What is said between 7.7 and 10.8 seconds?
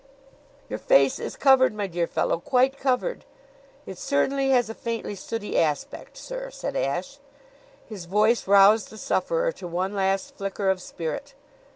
His voice roused the sufferer to one last flicker